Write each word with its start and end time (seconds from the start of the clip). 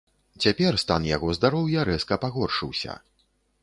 Цяпер 0.45 0.77
стан 0.85 1.05
яго 1.09 1.27
здароўя 1.39 1.87
рэзка 1.93 2.21
пагоршыўся. 2.25 3.01